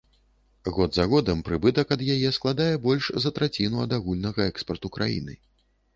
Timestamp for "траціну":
3.39-3.77